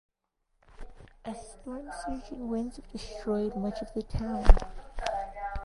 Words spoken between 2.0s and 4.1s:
surge and winds of destroyed much of the